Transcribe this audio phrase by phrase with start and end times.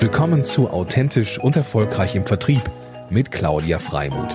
[0.00, 2.62] Willkommen zu Authentisch und Erfolgreich im Vertrieb
[3.10, 4.34] mit Claudia Freimuth.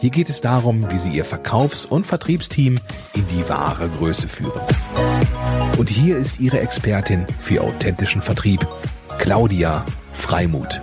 [0.00, 2.76] Hier geht es darum, wie Sie Ihr Verkaufs- und Vertriebsteam
[3.14, 4.60] in die wahre Größe führen.
[5.78, 8.66] Und hier ist Ihre Expertin für authentischen Vertrieb,
[9.18, 10.80] Claudia Freimuth.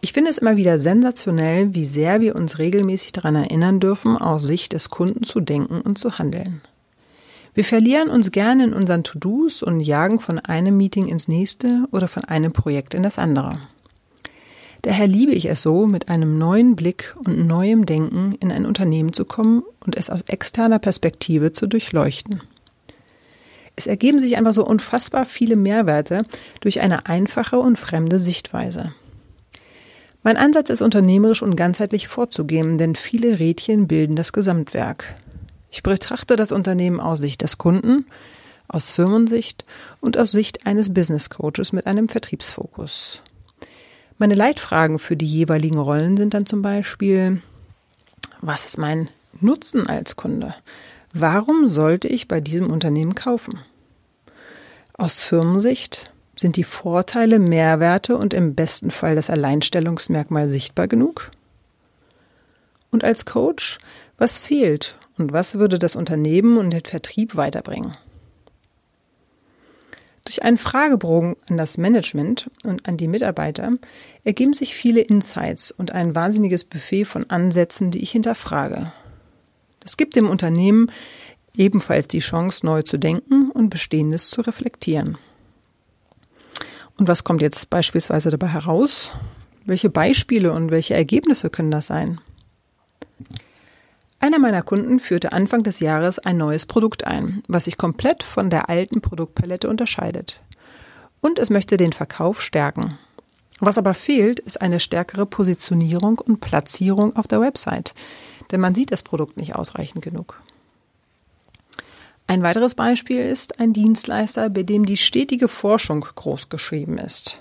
[0.00, 4.44] Ich finde es immer wieder sensationell, wie sehr wir uns regelmäßig daran erinnern dürfen, aus
[4.44, 6.62] Sicht des Kunden zu denken und zu handeln.
[7.54, 12.08] Wir verlieren uns gerne in unseren To-Dos und jagen von einem Meeting ins nächste oder
[12.08, 13.58] von einem Projekt in das andere.
[14.80, 19.12] Daher liebe ich es so, mit einem neuen Blick und neuem Denken in ein Unternehmen
[19.12, 22.42] zu kommen und es aus externer Perspektive zu durchleuchten.
[23.76, 26.24] Es ergeben sich einfach so unfassbar viele Mehrwerte
[26.60, 28.94] durch eine einfache und fremde Sichtweise.
[30.22, 35.16] Mein Ansatz ist unternehmerisch und ganzheitlich vorzugehen, denn viele Rädchen bilden das Gesamtwerk.
[35.72, 38.04] Ich betrachte das Unternehmen aus Sicht des Kunden,
[38.68, 39.64] aus Firmensicht
[40.02, 43.22] und aus Sicht eines Business Coaches mit einem Vertriebsfokus.
[44.18, 47.40] Meine Leitfragen für die jeweiligen Rollen sind dann zum Beispiel,
[48.42, 49.08] was ist mein
[49.40, 50.54] Nutzen als Kunde?
[51.14, 53.58] Warum sollte ich bei diesem Unternehmen kaufen?
[54.92, 61.30] Aus Firmensicht sind die Vorteile, Mehrwerte und im besten Fall das Alleinstellungsmerkmal sichtbar genug?
[62.90, 63.78] Und als Coach,
[64.18, 67.96] was fehlt und was würde das Unternehmen und den Vertrieb weiterbringen?
[70.24, 73.72] Durch einen Fragebogen an das Management und an die Mitarbeiter
[74.24, 78.92] ergeben sich viele Insights und ein wahnsinniges Buffet von Ansätzen, die ich hinterfrage.
[79.78, 80.90] Das gibt dem Unternehmen
[81.56, 85.18] ebenfalls die Chance, neu zu denken und Bestehendes zu reflektieren.
[86.98, 89.12] Und was kommt jetzt beispielsweise dabei heraus?
[89.64, 92.20] Welche Beispiele und welche Ergebnisse können das sein?
[94.22, 98.50] Einer meiner Kunden führte Anfang des Jahres ein neues Produkt ein, was sich komplett von
[98.50, 100.40] der alten Produktpalette unterscheidet.
[101.20, 102.96] Und es möchte den Verkauf stärken.
[103.58, 107.94] Was aber fehlt, ist eine stärkere Positionierung und Platzierung auf der Website,
[108.52, 110.40] denn man sieht das Produkt nicht ausreichend genug.
[112.28, 117.40] Ein weiteres Beispiel ist ein Dienstleister, bei dem die stetige Forschung groß geschrieben ist.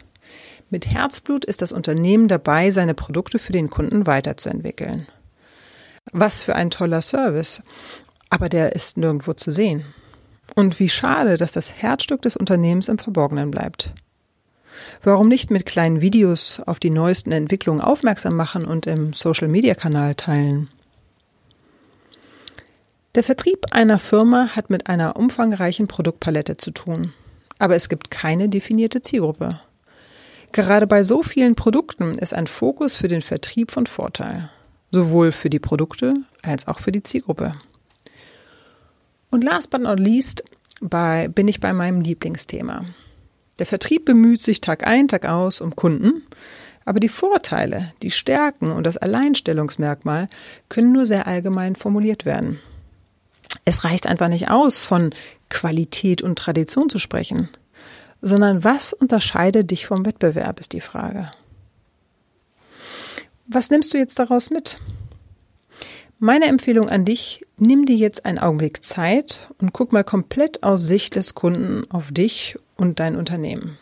[0.72, 5.06] Mit Herzblut ist das Unternehmen dabei, seine Produkte für den Kunden weiterzuentwickeln.
[6.12, 7.62] Was für ein toller Service.
[8.30, 9.86] Aber der ist nirgendwo zu sehen.
[10.56, 13.94] Und wie schade, dass das Herzstück des Unternehmens im Verborgenen bleibt.
[15.04, 20.70] Warum nicht mit kleinen Videos auf die neuesten Entwicklungen aufmerksam machen und im Social-Media-Kanal teilen?
[23.16, 27.14] Der Vertrieb einer Firma hat mit einer umfangreichen Produktpalette zu tun.
[27.60, 29.60] Aber es gibt keine definierte Zielgruppe.
[30.52, 34.50] Gerade bei so vielen Produkten ist ein Fokus für den Vertrieb von Vorteil
[34.92, 37.54] sowohl für die Produkte als auch für die Zielgruppe.
[39.30, 40.44] Und last but not least
[40.82, 42.86] bei, bin ich bei meinem Lieblingsthema.
[43.60, 46.24] Der Vertrieb bemüht sich Tag ein, Tag aus um Kunden,
[46.84, 50.28] aber die Vorteile, die Stärken und das Alleinstellungsmerkmal
[50.68, 52.60] können nur sehr allgemein formuliert werden.
[53.66, 55.14] Es reicht einfach nicht aus, von
[55.50, 57.50] Qualität und Tradition zu sprechen,
[58.22, 61.30] sondern was unterscheidet dich vom Wettbewerb, ist die Frage.
[63.54, 64.78] Was nimmst du jetzt daraus mit?
[66.20, 70.84] Meine Empfehlung an dich, nimm dir jetzt einen Augenblick Zeit und guck mal komplett aus
[70.84, 73.78] Sicht des Kunden auf dich und dein Unternehmen.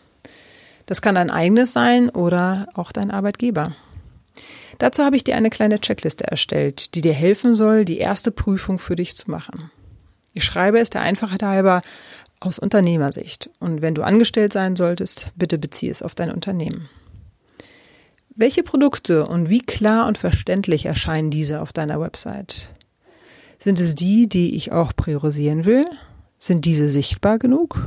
[0.86, 3.76] Das kann dein eigenes sein oder auch dein Arbeitgeber.
[4.78, 8.80] Dazu habe ich dir eine kleine Checkliste erstellt, die dir helfen soll, die erste Prüfung
[8.80, 9.70] für dich zu machen.
[10.34, 11.82] Ich schreibe es der Einfachheit halber
[12.40, 13.50] aus Unternehmersicht.
[13.60, 16.88] Und wenn du angestellt sein solltest, bitte beziehe es auf dein Unternehmen.
[18.40, 22.70] Welche Produkte und wie klar und verständlich erscheinen diese auf deiner Website?
[23.58, 25.84] Sind es die, die ich auch priorisieren will?
[26.38, 27.86] Sind diese sichtbar genug?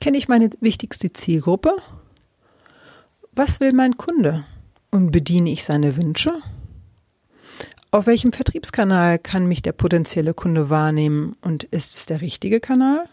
[0.00, 1.76] Kenne ich meine wichtigste Zielgruppe?
[3.32, 4.44] Was will mein Kunde?
[4.90, 6.32] Und bediene ich seine Wünsche?
[7.90, 13.04] Auf welchem Vertriebskanal kann mich der potenzielle Kunde wahrnehmen und ist es der richtige Kanal?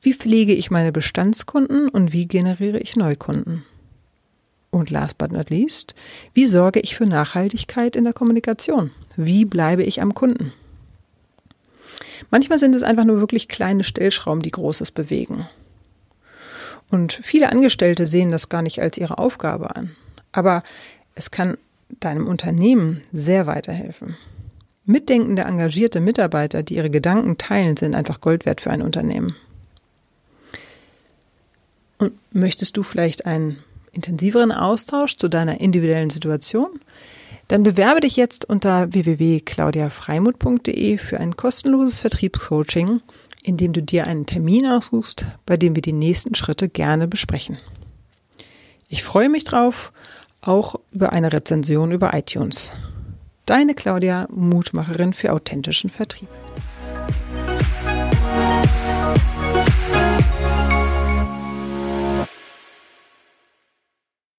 [0.00, 3.62] Wie pflege ich meine Bestandskunden und wie generiere ich Neukunden?
[4.70, 5.94] Und last but not least,
[6.32, 8.92] wie sorge ich für Nachhaltigkeit in der Kommunikation?
[9.16, 10.52] Wie bleibe ich am Kunden?
[12.30, 15.48] Manchmal sind es einfach nur wirklich kleine Stellschrauben, die Großes bewegen.
[16.90, 19.96] Und viele Angestellte sehen das gar nicht als ihre Aufgabe an.
[20.32, 20.62] Aber
[21.14, 21.56] es kann
[22.00, 24.16] deinem Unternehmen sehr weiterhelfen.
[24.84, 29.36] Mitdenkende, engagierte Mitarbeiter, die ihre Gedanken teilen, sind einfach Gold wert für ein Unternehmen.
[31.98, 33.58] Und möchtest du vielleicht einen
[33.92, 36.80] intensiveren Austausch zu deiner individuellen Situation,
[37.50, 43.00] Dann bewerbe dich jetzt unter www.claudiafreimut.de für ein kostenloses Vertriebscoaching,
[43.42, 47.58] in dem du dir einen Termin aussuchst, bei dem wir die nächsten Schritte gerne besprechen.
[48.88, 49.90] Ich freue mich drauf,
[50.42, 52.72] auch über eine Rezension über iTunes.
[53.46, 56.28] Deine Claudia, Mutmacherin für authentischen Vertrieb.